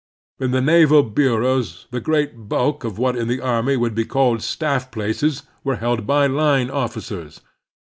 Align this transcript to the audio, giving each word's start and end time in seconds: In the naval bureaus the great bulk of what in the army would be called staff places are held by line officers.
In 0.39 0.49
the 0.49 0.61
naval 0.61 1.03
bureaus 1.03 1.85
the 1.91 1.99
great 1.99 2.49
bulk 2.49 2.83
of 2.83 2.97
what 2.97 3.15
in 3.15 3.27
the 3.27 3.39
army 3.39 3.77
would 3.77 3.93
be 3.93 4.03
called 4.03 4.41
staff 4.41 4.89
places 4.89 5.43
are 5.63 5.75
held 5.75 6.07
by 6.07 6.25
line 6.25 6.71
officers. 6.71 7.39